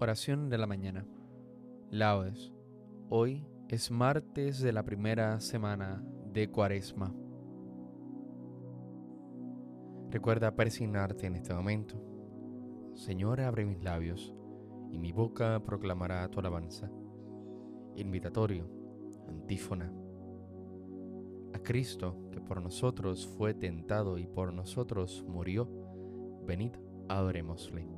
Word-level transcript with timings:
Oración 0.00 0.48
de 0.48 0.58
la 0.58 0.68
mañana. 0.68 1.04
Laudes. 1.90 2.52
Hoy 3.08 3.44
es 3.68 3.90
martes 3.90 4.60
de 4.60 4.72
la 4.72 4.84
primera 4.84 5.40
semana 5.40 6.00
de 6.32 6.48
Cuaresma. 6.48 7.12
Recuerda 10.08 10.54
persignarte 10.54 11.26
en 11.26 11.34
este 11.34 11.52
momento. 11.52 12.00
Señor, 12.94 13.40
abre 13.40 13.64
mis 13.64 13.82
labios 13.82 14.32
y 14.92 14.98
mi 14.98 15.10
boca 15.10 15.60
proclamará 15.64 16.28
tu 16.28 16.38
alabanza. 16.38 16.88
Invitatorio, 17.96 18.70
antífona. 19.26 19.92
A 21.54 21.58
Cristo, 21.58 22.28
que 22.30 22.40
por 22.40 22.62
nosotros 22.62 23.26
fue 23.26 23.52
tentado 23.52 24.16
y 24.16 24.28
por 24.28 24.54
nosotros 24.54 25.24
murió, 25.26 25.68
venid, 26.46 26.76
adorémosle. 27.08 27.97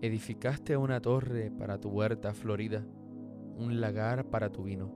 Edificaste 0.00 0.76
una 0.76 1.00
torre 1.00 1.50
para 1.50 1.80
tu 1.80 1.88
huerta 1.88 2.32
florida, 2.32 2.86
un 3.56 3.80
lagar 3.80 4.30
para 4.30 4.52
tu 4.52 4.62
vino, 4.62 4.92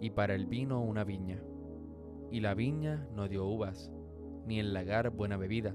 y 0.00 0.10
para 0.10 0.36
el 0.36 0.46
vino 0.46 0.80
una 0.84 1.02
viña. 1.02 1.42
Y 2.30 2.38
la 2.38 2.54
viña 2.54 3.08
no 3.12 3.26
dio 3.26 3.44
uvas, 3.44 3.90
ni 4.46 4.60
el 4.60 4.72
lagar 4.72 5.10
buena 5.10 5.36
bebida, 5.36 5.74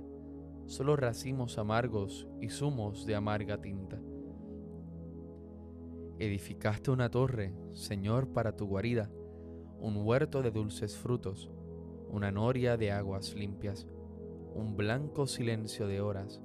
solo 0.67 0.95
racimos 0.95 1.57
amargos 1.57 2.29
y 2.39 2.47
zumos 2.47 3.05
de 3.05 3.15
amarga 3.15 3.59
tinta. 3.59 3.99
Edificaste 6.17 6.91
una 6.91 7.11
torre, 7.11 7.53
Señor, 7.73 8.31
para 8.31 8.55
tu 8.55 8.67
guarida, 8.67 9.11
un 9.81 9.97
huerto 9.97 10.41
de 10.41 10.51
dulces 10.51 10.97
frutos, 10.97 11.51
una 12.07 12.31
noria 12.31 12.77
de 12.77 12.93
aguas 12.93 13.35
limpias, 13.35 13.85
un 14.55 14.77
blanco 14.77 15.27
silencio 15.27 15.87
de 15.87 15.99
horas 15.99 16.41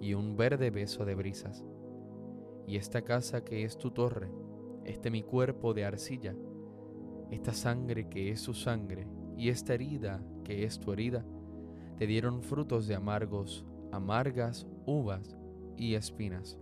y 0.00 0.14
un 0.14 0.36
verde 0.36 0.70
beso 0.70 1.04
de 1.04 1.14
brisas. 1.14 1.64
Y 2.66 2.76
esta 2.76 3.02
casa 3.02 3.44
que 3.44 3.64
es 3.64 3.76
tu 3.76 3.90
torre, 3.90 4.30
este 4.84 5.10
mi 5.10 5.22
cuerpo 5.22 5.74
de 5.74 5.84
arcilla, 5.84 6.34
esta 7.30 7.52
sangre 7.52 8.08
que 8.08 8.30
es 8.30 8.40
su 8.40 8.54
sangre, 8.54 9.06
y 9.36 9.48
esta 9.48 9.74
herida 9.74 10.22
que 10.44 10.64
es 10.64 10.80
tu 10.80 10.92
herida, 10.92 11.24
te 11.96 12.06
dieron 12.06 12.42
frutos 12.42 12.86
de 12.86 12.94
amargos, 12.94 13.66
amargas 13.92 14.66
uvas 14.86 15.36
y 15.76 15.94
espinas. 15.94 16.58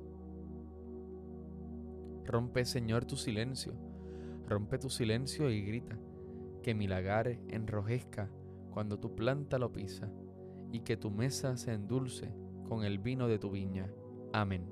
Rompe, 2.24 2.64
Señor, 2.64 3.04
tu 3.04 3.16
silencio, 3.16 3.72
rompe 4.46 4.78
tu 4.78 4.90
silencio 4.90 5.50
y 5.50 5.62
grita, 5.62 5.98
que 6.62 6.74
mi 6.74 6.86
lagar 6.86 7.38
enrojezca 7.48 8.30
cuando 8.70 8.98
tu 8.98 9.14
planta 9.14 9.58
lo 9.58 9.72
pisa, 9.72 10.10
y 10.70 10.80
que 10.80 10.96
tu 10.96 11.10
mesa 11.10 11.56
se 11.56 11.72
endulce 11.72 12.30
con 12.68 12.84
el 12.84 12.98
vino 12.98 13.28
de 13.28 13.38
tu 13.38 13.50
viña. 13.50 13.90
Amén. 14.32 14.68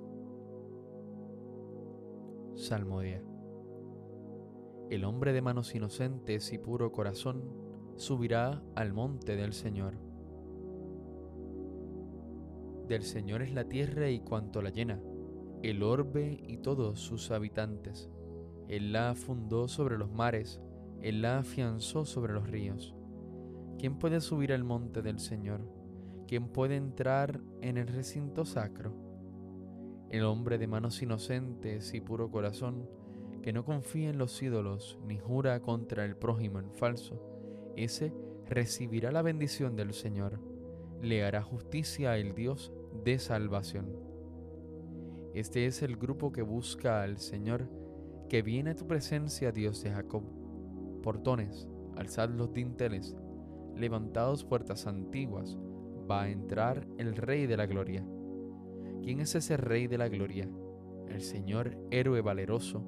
Salmodia. 2.55 3.23
El 4.91 5.05
hombre 5.05 5.33
de 5.33 5.41
manos 5.41 5.75
inocentes 5.75 6.53
y 6.53 6.59
puro 6.59 6.93
corazón 6.93 7.43
subirá 7.97 8.63
al 8.75 8.93
monte 8.93 9.35
del 9.35 9.55
Señor. 9.55 9.95
Del 12.87 13.03
Señor 13.03 13.43
es 13.43 13.53
la 13.53 13.65
tierra 13.65 14.11
y 14.11 14.21
cuanto 14.21 14.63
la 14.63 14.71
llena, 14.71 15.01
el 15.63 15.83
orbe 15.83 16.39
y 16.47 16.59
todos 16.59 17.01
sus 17.01 17.31
habitantes. 17.31 18.11
Él 18.69 18.93
la 18.93 19.15
fundó 19.15 19.69
sobre 19.69 19.97
los 19.97 20.13
mares, 20.13 20.61
Él 21.01 21.23
la 21.23 21.39
afianzó 21.39 22.05
sobre 22.05 22.35
los 22.35 22.49
ríos. 22.49 22.95
¿Quién 23.79 23.99
puede 23.99 24.21
subir 24.21 24.53
al 24.53 24.65
monte 24.65 25.03
del 25.03 25.19
Señor? 25.19 25.76
¿Quién 26.27 26.49
puede 26.49 26.75
entrar 26.75 27.41
en 27.61 27.77
el 27.77 27.87
recinto 27.87 28.45
sacro? 28.45 28.93
El 30.11 30.25
hombre 30.25 30.59
de 30.59 30.67
manos 30.67 31.01
inocentes 31.01 31.95
y 31.95 32.01
puro 32.01 32.33
corazón, 32.33 32.89
que 33.43 33.53
no 33.53 33.65
confía 33.65 34.11
en 34.11 34.19
los 34.19 34.43
ídolos 34.43 34.99
ni 35.07 35.19
jura 35.19 35.61
contra 35.61 36.05
el 36.05 36.17
prójimo 36.17 36.59
en 36.59 36.73
falso, 36.73 37.23
ese 37.77 38.13
recibirá 38.49 39.13
la 39.13 39.23
bendición 39.23 39.77
del 39.77 39.95
Señor, 39.95 40.41
le 41.01 41.25
hará 41.25 41.43
justicia 41.43 42.17
el 42.17 42.35
Dios 42.35 42.73
de 43.05 43.21
salvación. 43.21 43.97
Este 45.33 45.67
es 45.67 45.83
el 45.83 45.97
grupo 45.97 46.33
que 46.33 46.43
busca 46.43 47.03
al 47.03 47.19
Señor, 47.19 47.69
que 48.29 48.43
viene 48.43 48.71
a 48.71 48.75
tu 48.75 48.89
presencia, 48.89 49.53
Dios 49.53 49.81
de 49.85 49.93
Jacob. 49.93 50.25
Portones, 51.05 51.69
alzad 51.95 52.31
los 52.31 52.53
dinteles, 52.53 53.15
levantados 53.77 54.45
puertas 54.45 54.89
antiguas, 54.89 55.57
va 56.09 56.23
a 56.23 56.29
entrar 56.29 56.87
el 56.99 57.17
Rey 57.17 57.47
de 57.47 57.57
la 57.57 57.67
Gloria. 57.67 58.05
¿Quién 59.03 59.21
es 59.21 59.35
ese 59.35 59.57
Rey 59.57 59.87
de 59.87 59.99
la 59.99 60.09
Gloria? 60.09 60.49
El 61.09 61.21
Señor 61.21 61.77
héroe 61.91 62.21
valeroso, 62.21 62.85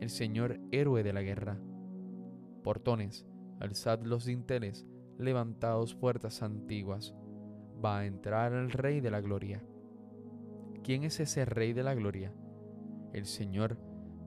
el 0.00 0.10
Señor 0.10 0.60
héroe 0.70 1.02
de 1.02 1.12
la 1.12 1.22
guerra. 1.22 1.58
Portones, 2.62 3.26
alzad 3.60 4.02
los 4.02 4.24
dinteles, 4.24 4.86
levantados 5.18 5.94
puertas 5.94 6.42
antiguas, 6.42 7.14
va 7.84 8.00
a 8.00 8.06
entrar 8.06 8.52
el 8.52 8.70
Rey 8.70 9.00
de 9.00 9.10
la 9.10 9.20
Gloria. 9.20 9.64
¿Quién 10.82 11.04
es 11.04 11.20
ese 11.20 11.44
Rey 11.44 11.72
de 11.72 11.82
la 11.82 11.94
Gloria? 11.94 12.32
El 13.12 13.26
Señor, 13.26 13.78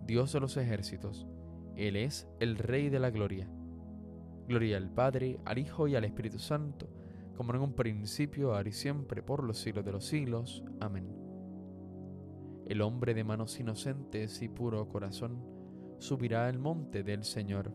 Dios 0.05 0.33
de 0.33 0.39
los 0.39 0.57
ejércitos. 0.57 1.27
Él 1.75 1.95
es 1.95 2.27
el 2.39 2.57
Rey 2.57 2.89
de 2.89 2.99
la 2.99 3.09
Gloria. 3.11 3.49
Gloria 4.47 4.77
al 4.77 4.89
Padre, 4.89 5.39
al 5.43 5.57
Hijo 5.57 5.87
y 5.87 5.95
al 5.95 6.05
Espíritu 6.05 6.39
Santo 6.39 6.87
como 7.35 7.53
en 7.53 7.61
un 7.61 7.73
principio, 7.73 8.55
ahora 8.55 8.69
y 8.69 8.71
siempre, 8.71 9.21
por 9.21 9.43
los 9.43 9.57
siglos 9.57 9.85
de 9.85 9.91
los 9.91 10.05
siglos. 10.05 10.63
Amén. 10.79 11.07
El 12.65 12.81
hombre 12.81 13.13
de 13.13 13.23
manos 13.23 13.59
inocentes 13.59 14.41
y 14.41 14.49
puro 14.49 14.87
corazón 14.87 15.43
subirá 15.99 16.47
al 16.47 16.57
monte 16.59 17.03
del 17.03 17.23
Señor. 17.23 17.71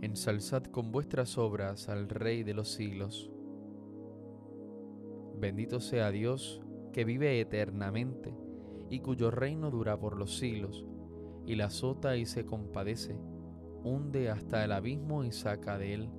Ensalzad 0.00 0.64
con 0.64 0.92
vuestras 0.92 1.38
obras 1.38 1.88
al 1.88 2.08
Rey 2.08 2.42
de 2.42 2.54
los 2.54 2.68
siglos. 2.68 3.30
Bendito 5.38 5.80
sea 5.80 6.10
Dios 6.10 6.62
que 6.92 7.04
vive 7.04 7.40
eternamente 7.40 8.34
y 8.90 9.00
cuyo 9.00 9.30
reino 9.30 9.70
dura 9.70 9.98
por 9.98 10.16
los 10.16 10.38
siglos, 10.38 10.86
y 11.46 11.54
la 11.54 11.66
azota 11.66 12.16
y 12.16 12.26
se 12.26 12.44
compadece, 12.44 13.16
hunde 13.84 14.30
hasta 14.30 14.64
el 14.64 14.72
abismo 14.72 15.24
y 15.24 15.32
saca 15.32 15.78
de 15.78 15.94
él, 15.94 16.10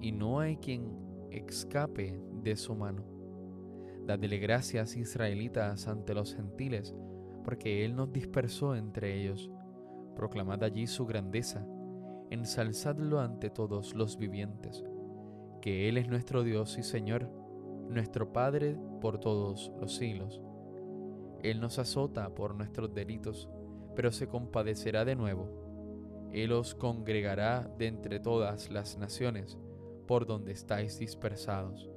y 0.00 0.12
no 0.12 0.40
hay 0.40 0.56
quien 0.56 0.96
escape 1.30 2.20
de 2.42 2.56
su 2.56 2.74
mano. 2.74 3.04
Dadle 4.06 4.38
gracias, 4.38 4.96
israelitas, 4.96 5.86
ante 5.86 6.14
los 6.14 6.34
gentiles, 6.34 6.94
porque 7.44 7.84
Él 7.84 7.94
nos 7.94 8.10
dispersó 8.10 8.74
entre 8.74 9.20
ellos. 9.20 9.50
Proclamad 10.16 10.64
allí 10.64 10.86
su 10.86 11.04
grandeza, 11.04 11.66
ensalzadlo 12.30 13.20
ante 13.20 13.50
todos 13.50 13.94
los 13.94 14.16
vivientes, 14.16 14.84
que 15.60 15.88
Él 15.88 15.98
es 15.98 16.08
nuestro 16.08 16.42
Dios 16.42 16.78
y 16.78 16.82
Señor, 16.82 17.30
nuestro 17.90 18.32
Padre 18.32 18.78
por 19.00 19.18
todos 19.18 19.72
los 19.80 19.96
siglos. 19.96 20.40
Él 21.42 21.60
nos 21.60 21.78
azota 21.78 22.34
por 22.34 22.54
nuestros 22.54 22.94
delitos, 22.94 23.48
pero 23.94 24.10
se 24.10 24.26
compadecerá 24.26 25.04
de 25.04 25.16
nuevo. 25.16 25.67
Él 26.32 26.52
os 26.52 26.74
congregará 26.74 27.70
de 27.78 27.86
entre 27.86 28.20
todas 28.20 28.70
las 28.70 28.98
naciones, 28.98 29.58
por 30.06 30.26
donde 30.26 30.52
estáis 30.52 30.98
dispersados. 30.98 31.90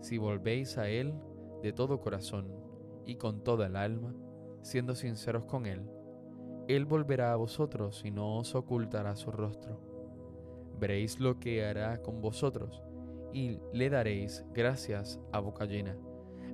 Si 0.00 0.18
volvéis 0.18 0.78
a 0.78 0.88
Él 0.88 1.14
de 1.62 1.72
todo 1.72 2.00
corazón 2.00 2.52
y 3.06 3.16
con 3.16 3.42
toda 3.42 3.66
el 3.66 3.76
alma, 3.76 4.14
siendo 4.62 4.94
sinceros 4.94 5.44
con 5.44 5.66
Él, 5.66 5.82
Él 6.68 6.84
volverá 6.84 7.32
a 7.32 7.36
vosotros 7.36 8.02
y 8.04 8.10
no 8.10 8.38
os 8.38 8.54
ocultará 8.54 9.16
su 9.16 9.30
rostro. 9.30 9.80
Veréis 10.78 11.18
lo 11.18 11.40
que 11.40 11.64
hará 11.64 12.02
con 12.02 12.20
vosotros 12.20 12.82
y 13.32 13.58
le 13.72 13.90
daréis 13.90 14.44
gracias 14.52 15.20
a 15.32 15.40
boca 15.40 15.64
llena. 15.64 15.96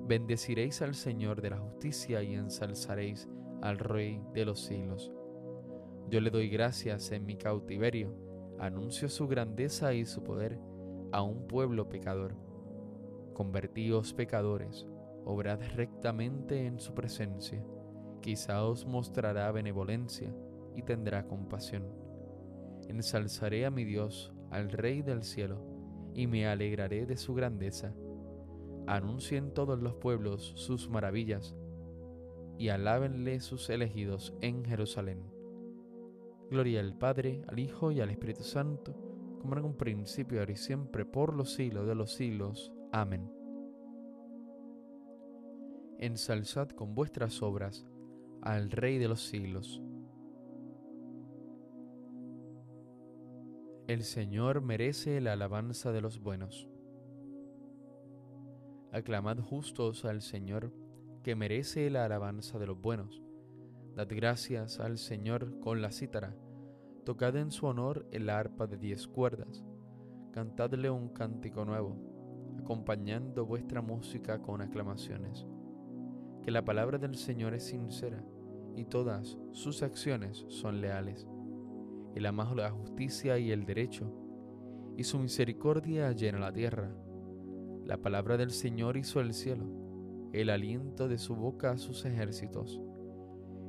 Bendeciréis 0.07 0.81
al 0.81 0.95
Señor 0.95 1.41
de 1.41 1.51
la 1.51 1.57
justicia 1.57 2.23
y 2.23 2.35
ensalzaréis 2.35 3.27
al 3.61 3.79
Rey 3.79 4.21
de 4.33 4.45
los 4.45 4.61
siglos. 4.61 5.11
Yo 6.09 6.21
le 6.21 6.29
doy 6.29 6.49
gracias 6.49 7.11
en 7.11 7.25
mi 7.25 7.35
cautiverio, 7.35 8.15
anuncio 8.59 9.09
su 9.09 9.27
grandeza 9.27 9.93
y 9.93 10.05
su 10.05 10.23
poder 10.23 10.59
a 11.11 11.23
un 11.23 11.47
pueblo 11.47 11.89
pecador. 11.89 12.35
Convertíos 13.33 14.13
pecadores, 14.13 14.85
obrad 15.25 15.59
rectamente 15.75 16.67
en 16.67 16.79
su 16.79 16.93
presencia, 16.93 17.65
quizá 18.21 18.63
os 18.63 18.85
mostrará 18.85 19.51
benevolencia 19.51 20.31
y 20.75 20.83
tendrá 20.83 21.25
compasión. 21.25 21.87
Ensalzaré 22.87 23.65
a 23.65 23.71
mi 23.71 23.83
Dios, 23.83 24.31
al 24.51 24.71
Rey 24.71 25.01
del 25.01 25.23
cielo, 25.23 25.65
y 26.13 26.27
me 26.27 26.47
alegraré 26.47 27.07
de 27.07 27.17
su 27.17 27.33
grandeza. 27.33 27.95
Anuncien 28.85 29.53
todos 29.53 29.79
los 29.81 29.95
pueblos 29.95 30.53
sus 30.55 30.87
maravillas, 30.87 31.55
y 32.59 32.69
alábenle 32.69 33.39
sus 33.39 33.69
elegidos 33.69 34.33
en 34.41 34.63
Jerusalén. 34.63 35.34
Gloria 36.49 36.79
al 36.79 36.95
Padre, 36.95 37.43
al 37.47 37.59
Hijo 37.59 37.91
y 37.91 38.01
al 38.01 38.09
Espíritu 38.09 38.43
Santo, 38.43 38.93
como 39.39 39.57
en 39.57 39.65
un 39.65 39.75
principio, 39.75 40.39
ahora 40.39 40.51
y 40.51 40.55
siempre, 40.55 41.05
por 41.05 41.35
los 41.35 41.53
siglos 41.53 41.87
de 41.87 41.95
los 41.95 42.13
siglos. 42.13 42.71
Amén. 42.91 43.31
Ensalzad 45.97 46.69
con 46.69 46.93
vuestras 46.93 47.41
obras 47.41 47.85
al 48.41 48.69
Rey 48.69 48.97
de 48.97 49.07
los 49.07 49.21
siglos. 49.21 49.81
El 53.87 54.03
Señor 54.03 54.61
merece 54.61 55.21
la 55.21 55.33
alabanza 55.33 55.91
de 55.91 56.01
los 56.01 56.19
buenos. 56.19 56.67
Aclamad 58.91 59.39
justos 59.39 60.05
al 60.05 60.21
Señor, 60.21 60.73
que 61.23 61.35
merece 61.35 61.89
la 61.89 62.05
alabanza 62.05 62.59
de 62.59 62.67
los 62.67 62.79
buenos. 62.79 63.24
Dad 63.95 64.07
gracias 64.09 64.79
al 64.79 64.97
Señor 64.97 65.59
con 65.59 65.81
la 65.81 65.91
cítara. 65.91 66.35
Tocad 67.05 67.35
en 67.37 67.51
su 67.51 67.65
honor 67.65 68.07
el 68.11 68.29
arpa 68.29 68.67
de 68.67 68.77
diez 68.77 69.07
cuerdas. 69.07 69.63
Cantadle 70.31 70.89
un 70.89 71.09
cántico 71.09 71.65
nuevo, 71.65 71.95
acompañando 72.59 73.45
vuestra 73.45 73.81
música 73.81 74.41
con 74.41 74.61
aclamaciones. 74.61 75.45
Que 76.43 76.51
la 76.51 76.65
palabra 76.65 76.97
del 76.97 77.15
Señor 77.15 77.53
es 77.53 77.63
sincera 77.63 78.23
y 78.75 78.85
todas 78.85 79.37
sus 79.51 79.81
acciones 79.81 80.45
son 80.49 80.81
leales 80.81 81.27
él 82.15 82.25
ama 82.25 82.49
la 82.55 82.71
justicia 82.71 83.37
y 83.37 83.51
el 83.51 83.65
derecho, 83.65 84.09
y 84.95 85.03
su 85.03 85.19
misericordia 85.19 86.13
llena 86.13 86.39
la 86.39 86.53
tierra. 86.53 86.95
La 87.83 87.97
palabra 87.97 88.37
del 88.37 88.51
Señor 88.51 88.95
hizo 88.95 89.19
el 89.19 89.33
cielo, 89.33 89.65
el 90.31 90.49
aliento 90.49 91.09
de 91.09 91.17
su 91.17 91.35
boca 91.35 91.71
a 91.71 91.77
sus 91.77 92.05
ejércitos. 92.05 92.81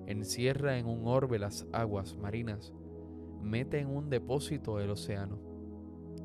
Encierra 0.07 0.79
en 0.79 0.87
un 0.87 1.09
orbe 1.09 1.39
las 1.39 1.67
aguas 1.73 2.17
marinas, 2.17 2.73
mete 3.43 3.81
en 3.81 3.89
un 3.89 4.09
depósito 4.09 4.79
el 4.79 4.91
océano. 4.91 5.41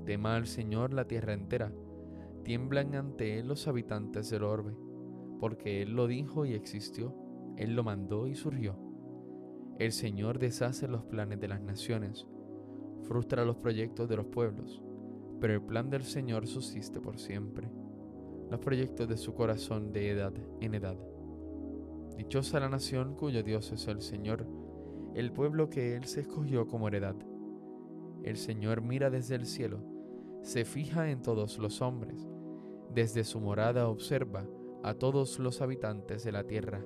Tema 0.06 0.36
al 0.36 0.46
Señor 0.46 0.94
la 0.94 1.08
tierra 1.08 1.34
entera, 1.34 1.74
tiemblan 2.44 2.94
ante 2.94 3.40
Él 3.40 3.48
los 3.48 3.68
habitantes 3.68 4.30
del 4.30 4.44
orbe, 4.44 4.76
porque 5.40 5.82
Él 5.82 5.96
lo 5.96 6.06
dijo 6.06 6.46
y 6.46 6.54
existió, 6.54 7.16
Él 7.58 7.76
lo 7.76 7.84
mandó 7.84 8.28
y 8.28 8.36
surgió. 8.36 8.78
El 9.80 9.92
Señor 9.92 10.38
deshace 10.38 10.88
los 10.88 11.04
planes 11.06 11.40
de 11.40 11.48
las 11.48 11.62
naciones, 11.62 12.28
frustra 13.02 13.46
los 13.46 13.58
proyectos 13.58 14.08
de 14.08 14.18
los 14.18 14.28
pueblos, 14.28 14.84
pero 15.40 15.54
el 15.54 15.62
plan 15.64 15.90
del 15.90 16.04
Señor 16.04 16.46
subsiste 16.46 17.02
por 17.02 17.18
siempre, 17.18 17.68
los 18.52 18.60
proyectos 18.60 19.08
de 19.08 19.18
su 19.18 19.34
corazón 19.34 19.92
de 19.92 20.12
edad 20.12 20.34
en 20.60 20.76
edad. 20.76 21.11
Dichosa 22.18 22.60
la 22.60 22.70
nación 22.70 23.16
cuyo 23.16 23.44
Dios 23.44 23.72
es 23.72 23.88
el 23.88 24.02
Señor, 24.02 24.48
el 25.16 25.32
pueblo 25.32 25.70
que 25.70 25.96
Él 25.96 26.06
se 26.06 26.22
escogió 26.22 26.68
como 26.68 26.88
heredad. 26.88 27.16
El 28.24 28.38
Señor 28.38 28.82
mira 28.82 29.10
desde 29.10 29.36
el 29.36 29.46
cielo, 29.46 29.84
se 30.42 30.66
fija 30.66 31.10
en 31.10 31.22
todos 31.22 31.58
los 31.58 31.82
hombres, 31.82 32.28
desde 32.94 33.24
su 33.24 33.40
morada 33.40 33.88
observa 33.88 34.46
a 34.84 34.94
todos 34.94 35.40
los 35.40 35.62
habitantes 35.62 36.24
de 36.24 36.32
la 36.32 36.46
tierra. 36.46 36.84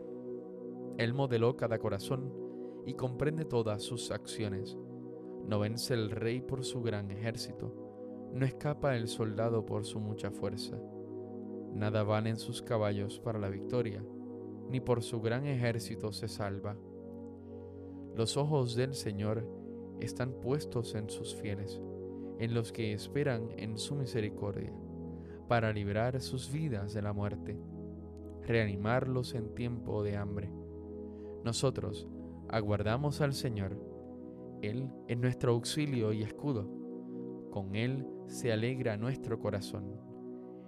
Él 0.97 1.13
modeló 1.13 1.57
cada 1.57 1.79
corazón, 1.79 2.45
y 2.85 2.93
comprende 2.93 3.45
todas 3.45 3.81
sus 3.81 4.11
acciones. 4.11 4.77
No 5.47 5.59
vence 5.59 5.93
el 5.93 6.11
rey 6.11 6.41
por 6.41 6.63
su 6.63 6.81
gran 6.81 7.11
ejército, 7.11 7.73
no 8.33 8.45
escapa 8.45 8.95
el 8.95 9.07
soldado 9.07 9.65
por 9.65 9.85
su 9.85 9.99
mucha 9.99 10.31
fuerza. 10.31 10.77
Nada 11.73 12.03
valen 12.03 12.37
sus 12.37 12.61
caballos 12.61 13.19
para 13.19 13.39
la 13.39 13.49
victoria, 13.49 14.03
ni 14.69 14.79
por 14.79 15.03
su 15.03 15.21
gran 15.21 15.45
ejército 15.45 16.11
se 16.11 16.27
salva. 16.27 16.75
Los 18.15 18.37
ojos 18.37 18.75
del 18.75 18.93
Señor 18.93 19.47
están 19.99 20.31
puestos 20.33 20.95
en 20.95 21.09
sus 21.09 21.35
fieles, 21.35 21.81
en 22.39 22.53
los 22.53 22.71
que 22.71 22.93
esperan 22.93 23.49
en 23.57 23.77
su 23.77 23.95
misericordia, 23.95 24.73
para 25.47 25.71
librar 25.71 26.19
sus 26.21 26.51
vidas 26.51 26.93
de 26.93 27.01
la 27.01 27.13
muerte, 27.13 27.57
reanimarlos 28.43 29.35
en 29.35 29.53
tiempo 29.53 30.03
de 30.03 30.17
hambre. 30.17 30.51
Nosotros, 31.43 32.07
aguardamos 32.49 33.21
al 33.21 33.33
Señor. 33.33 33.79
Él 34.61 34.89
es 35.07 35.17
nuestro 35.17 35.51
auxilio 35.53 36.13
y 36.13 36.23
escudo. 36.23 36.69
Con 37.51 37.75
Él 37.75 38.07
se 38.27 38.51
alegra 38.51 38.97
nuestro 38.97 39.39
corazón. 39.39 39.99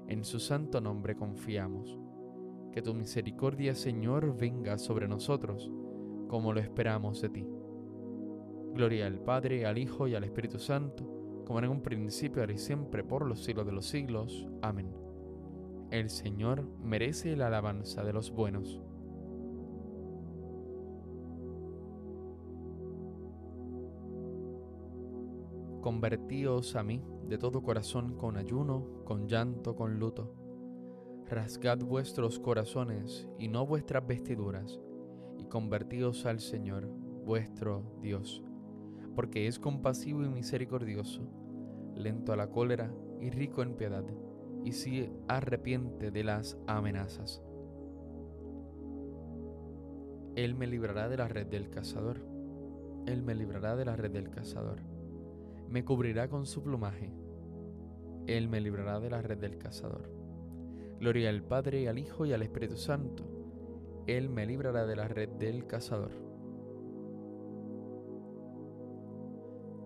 En 0.07 0.23
su 0.23 0.39
santo 0.39 0.79
nombre 0.79 1.15
confiamos. 1.15 1.99
Que 2.77 2.83
tu 2.83 2.93
misericordia, 2.93 3.73
Señor, 3.73 4.37
venga 4.37 4.77
sobre 4.77 5.07
nosotros, 5.07 5.71
como 6.27 6.53
lo 6.53 6.59
esperamos 6.59 7.19
de 7.23 7.29
ti. 7.29 7.47
Gloria 8.75 9.07
al 9.07 9.19
Padre, 9.19 9.65
al 9.65 9.79
Hijo 9.79 10.07
y 10.07 10.13
al 10.13 10.23
Espíritu 10.23 10.59
Santo, 10.59 11.43
como 11.47 11.57
en 11.57 11.69
un 11.69 11.81
principio, 11.81 12.43
ahora 12.43 12.53
y 12.53 12.59
siempre, 12.59 13.03
por 13.03 13.25
los 13.25 13.43
siglos 13.43 13.65
de 13.65 13.71
los 13.71 13.87
siglos. 13.87 14.47
Amén. 14.61 14.93
El 15.89 16.11
Señor 16.11 16.67
merece 16.83 17.35
la 17.35 17.47
alabanza 17.47 18.03
de 18.03 18.13
los 18.13 18.29
buenos. 18.29 18.79
Convertíos 25.81 26.75
a 26.75 26.83
mí 26.83 27.01
de 27.27 27.39
todo 27.39 27.63
corazón 27.63 28.15
con 28.17 28.37
ayuno, 28.37 29.01
con 29.03 29.27
llanto, 29.27 29.75
con 29.75 29.97
luto. 29.97 30.46
Rasgad 31.29 31.79
vuestros 31.79 32.39
corazones 32.39 33.27
y 33.37 33.49
no 33.49 33.65
vuestras 33.65 34.07
vestiduras, 34.07 34.79
y 35.37 35.43
convertíos 35.43 36.25
al 36.25 36.39
Señor, 36.39 36.87
vuestro 37.25 37.83
Dios, 38.01 38.41
porque 39.13 39.47
es 39.47 39.59
compasivo 39.59 40.23
y 40.23 40.29
misericordioso, 40.29 41.27
lento 41.95 42.31
a 42.31 42.37
la 42.37 42.49
cólera 42.49 42.93
y 43.19 43.29
rico 43.29 43.61
en 43.61 43.75
piedad, 43.75 44.05
y 44.63 44.71
se 44.71 45.11
arrepiente 45.27 46.11
de 46.11 46.23
las 46.23 46.57
amenazas. 46.65 47.41
Él 50.37 50.55
me 50.55 50.65
librará 50.65 51.09
de 51.09 51.17
la 51.17 51.27
red 51.27 51.47
del 51.47 51.69
cazador. 51.69 52.21
Él 53.05 53.21
me 53.21 53.35
librará 53.35 53.75
de 53.75 53.83
la 53.83 53.97
red 53.97 54.11
del 54.11 54.29
cazador. 54.29 54.81
Me 55.67 55.83
cubrirá 55.83 56.29
con 56.29 56.45
su 56.45 56.63
plumaje. 56.63 57.11
Él 58.27 58.47
me 58.47 58.61
librará 58.61 58.99
de 58.99 59.09
la 59.09 59.21
red 59.21 59.39
del 59.39 59.57
cazador. 59.57 60.26
Gloria 60.99 61.29
al 61.29 61.43
Padre, 61.43 61.87
al 61.87 61.99
Hijo 61.99 62.25
y 62.25 62.33
al 62.33 62.41
Espíritu 62.41 62.75
Santo. 62.75 63.23
Él 64.07 64.29
me 64.29 64.45
librará 64.45 64.85
de 64.85 64.95
la 64.95 65.07
red 65.07 65.29
del 65.29 65.67
cazador. 65.67 66.11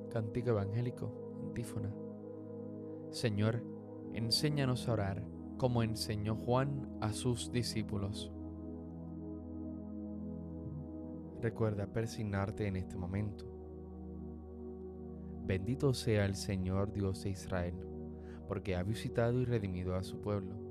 Cántico 0.10 0.51
evangélico, 0.51 1.39
antífona. 1.44 1.94
Señor, 3.10 3.63
enséñanos 4.13 4.88
a 4.88 4.94
orar 4.94 5.24
como 5.58 5.84
enseñó 5.84 6.36
Juan 6.36 6.98
a 7.01 7.13
sus 7.13 7.51
discípulos. 7.51 8.32
Recuerda 11.41 11.88
persignarte 11.88 12.68
en 12.68 12.77
este 12.77 12.96
momento. 12.96 13.46
Bendito 15.46 15.94
sea 15.94 16.25
el 16.25 16.36
Señor 16.36 16.94
Dios 16.94 17.24
de 17.24 17.32
Israel, 17.32 17.75
porque 18.48 18.75
ha 18.75 18.84
visitado 18.84 19.39
y 19.41 19.46
redimido 19.46 19.96
a 19.96 20.03
su 20.03 20.22
pueblo, 20.22 20.70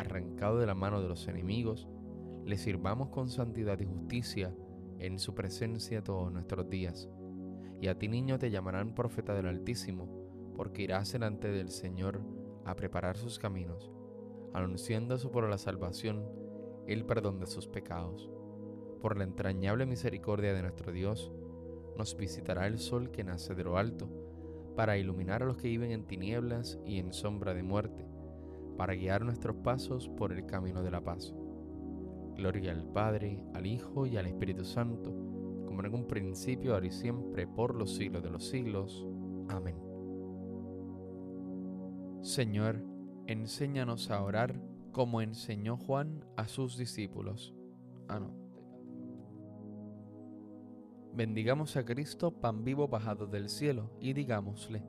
arrancado 0.00 0.58
de 0.58 0.66
la 0.66 0.74
mano 0.74 1.00
de 1.00 1.08
los 1.08 1.28
enemigos, 1.28 1.88
le 2.44 2.56
sirvamos 2.56 3.10
con 3.10 3.28
santidad 3.28 3.78
y 3.80 3.84
justicia 3.84 4.54
en 4.98 5.18
su 5.18 5.34
presencia 5.34 6.02
todos 6.02 6.32
nuestros 6.32 6.68
días. 6.68 7.08
Y 7.80 7.88
a 7.88 7.98
ti 7.98 8.08
niño 8.08 8.38
te 8.38 8.50
llamarán 8.50 8.94
profeta 8.94 9.34
del 9.34 9.46
Altísimo, 9.46 10.52
porque 10.56 10.82
irás 10.82 11.12
delante 11.12 11.48
del 11.48 11.70
Señor 11.70 12.20
a 12.64 12.74
preparar 12.76 13.16
sus 13.16 13.38
caminos, 13.38 13.90
anunciando 14.52 15.16
su 15.18 15.30
por 15.30 15.48
la 15.48 15.58
salvación, 15.58 16.26
el 16.86 17.04
perdón 17.04 17.38
de 17.38 17.46
sus 17.46 17.68
pecados. 17.68 18.30
Por 19.00 19.16
la 19.16 19.24
entrañable 19.24 19.86
misericordia 19.86 20.52
de 20.52 20.62
nuestro 20.62 20.92
Dios, 20.92 21.32
nos 21.96 22.16
visitará 22.16 22.66
el 22.66 22.78
sol 22.78 23.10
que 23.10 23.24
nace 23.24 23.54
de 23.54 23.64
lo 23.64 23.78
alto, 23.78 24.08
para 24.76 24.98
iluminar 24.98 25.42
a 25.42 25.46
los 25.46 25.56
que 25.56 25.68
viven 25.68 25.90
en 25.90 26.06
tinieblas 26.06 26.78
y 26.84 26.98
en 26.98 27.12
sombra 27.12 27.54
de 27.54 27.62
muerte, 27.62 28.09
para 28.80 28.94
guiar 28.94 29.26
nuestros 29.26 29.56
pasos 29.56 30.08
por 30.08 30.32
el 30.32 30.46
camino 30.46 30.82
de 30.82 30.90
la 30.90 31.04
paz. 31.04 31.34
Gloria 32.34 32.72
al 32.72 32.90
Padre, 32.90 33.44
al 33.52 33.66
Hijo 33.66 34.06
y 34.06 34.16
al 34.16 34.24
Espíritu 34.24 34.64
Santo, 34.64 35.10
como 35.66 35.84
en 35.84 35.94
un 35.94 36.06
principio, 36.06 36.72
ahora 36.72 36.86
y 36.86 36.90
siempre, 36.90 37.46
por 37.46 37.74
los 37.74 37.94
siglos 37.94 38.22
de 38.22 38.30
los 38.30 38.48
siglos. 38.48 39.06
Amén. 39.50 39.76
Señor, 42.22 42.82
enséñanos 43.26 44.10
a 44.10 44.24
orar 44.24 44.58
como 44.92 45.20
enseñó 45.20 45.76
Juan 45.76 46.24
a 46.38 46.48
sus 46.48 46.78
discípulos. 46.78 47.54
Ah, 48.08 48.30
Bendigamos 51.12 51.76
a 51.76 51.84
Cristo, 51.84 52.30
pan 52.30 52.64
vivo 52.64 52.88
bajado 52.88 53.26
del 53.26 53.50
cielo, 53.50 53.90
y 54.00 54.14
digámosle, 54.14 54.82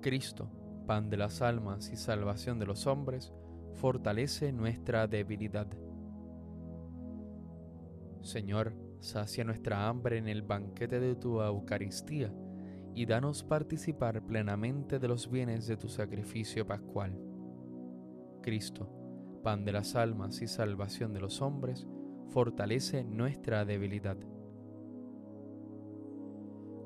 Cristo, 0.00 0.50
pan 0.86 1.10
de 1.10 1.16
las 1.16 1.42
almas 1.42 1.90
y 1.90 1.96
salvación 1.96 2.58
de 2.58 2.66
los 2.66 2.86
hombres, 2.86 3.32
fortalece 3.74 4.52
nuestra 4.52 5.06
debilidad. 5.06 5.66
Señor, 8.22 8.74
sacia 9.00 9.44
nuestra 9.44 9.88
hambre 9.88 10.18
en 10.18 10.28
el 10.28 10.42
banquete 10.42 11.00
de 11.00 11.16
tu 11.16 11.40
Eucaristía 11.40 12.32
y 12.94 13.06
danos 13.06 13.42
participar 13.42 14.22
plenamente 14.22 14.98
de 14.98 15.08
los 15.08 15.30
bienes 15.30 15.66
de 15.66 15.76
tu 15.76 15.88
sacrificio 15.88 16.66
pascual. 16.66 17.18
Cristo, 18.42 18.88
pan 19.42 19.64
de 19.64 19.72
las 19.72 19.96
almas 19.96 20.42
y 20.42 20.46
salvación 20.46 21.12
de 21.12 21.20
los 21.20 21.40
hombres, 21.40 21.86
fortalece 22.28 23.04
nuestra 23.04 23.64
debilidad. 23.64 24.16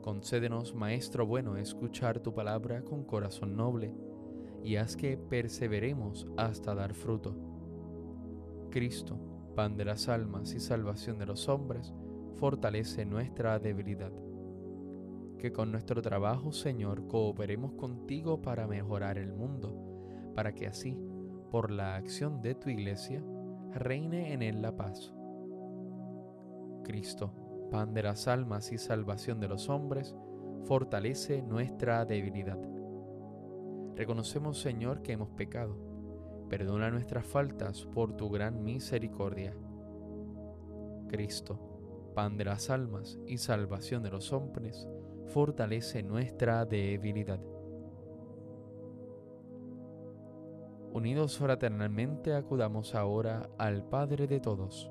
Concédenos, 0.07 0.73
Maestro 0.73 1.27
bueno, 1.27 1.57
escuchar 1.57 2.21
tu 2.21 2.33
palabra 2.33 2.85
con 2.85 3.03
corazón 3.03 3.57
noble, 3.57 3.93
y 4.63 4.77
haz 4.77 4.95
que 4.95 5.17
perseveremos 5.17 6.29
hasta 6.37 6.77
dar 6.77 6.95
fruto. 6.95 7.35
Cristo, 8.71 9.19
pan 9.57 9.77
de 9.77 9.85
las 9.85 10.09
almas 10.09 10.55
y 10.55 10.61
salvación 10.61 11.19
de 11.19 11.27
los 11.27 11.49
hombres, 11.49 11.93
fortalece 12.37 13.05
nuestra 13.05 13.59
debilidad. 13.59 14.13
Que 15.41 15.53
con 15.53 15.73
nuestro 15.73 16.01
trabajo, 16.03 16.53
Señor, 16.53 17.09
cooperemos 17.09 17.73
contigo 17.73 18.41
para 18.41 18.69
mejorar 18.69 19.19
el 19.19 19.33
mundo, 19.33 19.75
para 20.37 20.55
que 20.55 20.69
así, 20.69 20.97
por 21.51 21.73
la 21.73 21.97
acción 21.97 22.41
de 22.43 22.55
tu 22.55 22.71
iglesia, 22.71 23.25
reine 23.73 24.33
en 24.33 24.43
él 24.43 24.63
la 24.63 24.77
paz. 24.77 25.13
Cristo, 26.85 27.33
pan 27.71 27.95
de 27.95 28.03
las 28.03 28.29
almas 28.29 28.73
y 28.73 28.79
salvación 28.79 29.41
de 29.41 29.49
los 29.49 29.69
hombres, 29.69 30.15
fortalece 30.65 31.43
nuestra 31.43 32.05
debilidad. 32.05 32.59
Reconocemos, 33.95 34.61
Señor, 34.61 35.03
que 35.03 35.13
hemos 35.13 35.31
pecado. 35.31 35.77
Perdona 36.49 36.91
nuestras 36.91 37.27
faltas 37.27 37.87
por 37.87 38.17
tu 38.17 38.31
gran 38.31 38.63
misericordia. 38.63 39.55
Cristo, 41.09 42.13
pan 42.15 42.37
de 42.37 42.45
las 42.45 42.71
almas 42.71 43.19
y 43.27 43.39
salvación 43.39 44.03
de 44.03 44.11
los 44.11 44.33
hombres, 44.33 44.89
fortalece 45.27 46.03
nuestra 46.03 46.65
debilidad. 46.65 47.41
Unidos 50.93 51.39
fraternalmente 51.39 52.35
acudamos 52.35 52.95
ahora 52.95 53.51
al 53.59 53.85
Padre 53.85 54.27
de 54.27 54.41
todos 54.41 54.91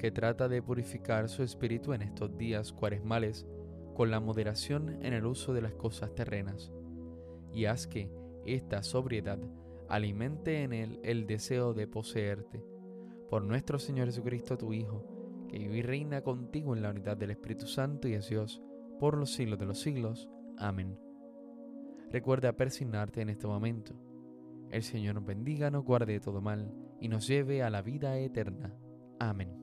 que 0.00 0.10
trata 0.10 0.48
de 0.48 0.62
purificar 0.62 1.28
su 1.28 1.42
espíritu 1.42 1.92
en 1.92 2.00
estos 2.00 2.34
días 2.38 2.72
cuaresmales 2.72 3.46
con 3.94 4.10
la 4.10 4.18
moderación 4.18 4.96
en 5.04 5.12
el 5.12 5.26
uso 5.26 5.52
de 5.52 5.60
las 5.60 5.74
cosas 5.74 6.14
terrenas, 6.14 6.72
y 7.52 7.66
haz 7.66 7.86
que 7.86 8.10
esta 8.46 8.82
sobriedad 8.82 9.38
alimente 9.90 10.62
en 10.62 10.72
él 10.72 11.00
el 11.02 11.26
deseo 11.26 11.74
de 11.74 11.86
poseerte. 11.86 12.64
Por 13.28 13.44
nuestro 13.44 13.78
Señor 13.78 14.06
Jesucristo, 14.06 14.56
tu 14.56 14.72
Hijo, 14.72 15.04
que 15.50 15.58
vive 15.58 15.76
y 15.76 15.82
reina 15.82 16.22
contigo 16.22 16.74
en 16.74 16.80
la 16.80 16.90
unidad 16.90 17.18
del 17.18 17.32
Espíritu 17.32 17.66
Santo 17.66 18.08
y 18.08 18.14
es 18.14 18.30
Dios, 18.30 18.62
por 18.98 19.18
los 19.18 19.34
siglos 19.34 19.58
de 19.58 19.66
los 19.66 19.80
siglos. 19.80 20.30
Amén. 20.56 20.98
Recuerda 22.10 22.56
persignarte 22.56 23.20
en 23.20 23.28
este 23.28 23.46
momento. 23.46 23.94
El 24.70 24.82
Señor 24.82 25.16
nos 25.16 25.26
bendiga, 25.26 25.70
nos 25.70 25.84
guarde 25.84 26.14
de 26.14 26.20
todo 26.20 26.40
mal 26.40 26.72
y 27.00 27.08
nos 27.08 27.26
lleve 27.26 27.62
a 27.62 27.68
la 27.68 27.82
vida 27.82 28.16
eterna. 28.16 28.74
Amén. 29.18 29.59